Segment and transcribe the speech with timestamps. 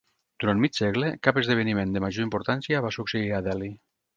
[0.43, 3.71] Durant mig segle cap esdeveniment de major importància va succeir a Delhi.